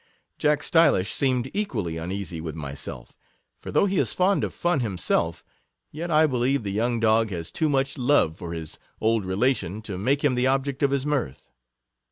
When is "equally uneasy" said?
1.53-2.41